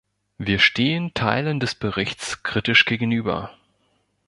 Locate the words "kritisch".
2.41-2.85